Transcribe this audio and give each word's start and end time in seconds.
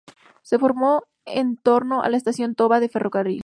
Se 0.41 0.57
formó 0.57 1.03
en 1.25 1.57
torno 1.57 2.01
a 2.01 2.09
la 2.09 2.17
estación 2.17 2.55
Toba 2.55 2.79
del 2.79 2.89
Ferrocarril. 2.89 3.39